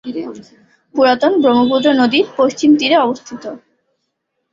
পুরাতন 0.95 1.33
ব্রহ্মপুত্র 1.41 1.87
নদীর 1.93 2.25
পশ্চিম 2.37 2.69
তীরে 2.79 2.97
অবস্থিত। 2.97 3.43